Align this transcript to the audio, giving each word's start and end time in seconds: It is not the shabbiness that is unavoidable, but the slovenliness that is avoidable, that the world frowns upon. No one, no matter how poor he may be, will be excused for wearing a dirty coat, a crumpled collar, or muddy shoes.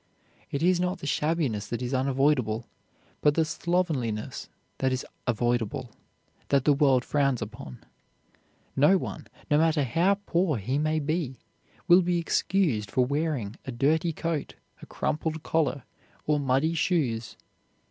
It 0.49 0.63
is 0.63 0.79
not 0.79 0.97
the 0.97 1.05
shabbiness 1.05 1.67
that 1.67 1.79
is 1.83 1.93
unavoidable, 1.93 2.65
but 3.21 3.35
the 3.35 3.45
slovenliness 3.45 4.49
that 4.79 4.91
is 4.91 5.05
avoidable, 5.27 5.91
that 6.49 6.65
the 6.65 6.73
world 6.73 7.05
frowns 7.05 7.39
upon. 7.39 7.83
No 8.75 8.97
one, 8.97 9.27
no 9.51 9.59
matter 9.59 9.83
how 9.83 10.15
poor 10.25 10.57
he 10.57 10.79
may 10.79 10.97
be, 10.97 11.37
will 11.87 12.01
be 12.01 12.17
excused 12.17 12.89
for 12.89 13.05
wearing 13.05 13.57
a 13.65 13.71
dirty 13.71 14.11
coat, 14.11 14.55
a 14.81 14.87
crumpled 14.87 15.43
collar, 15.43 15.83
or 16.25 16.39
muddy 16.39 16.73
shoes. 16.73 17.37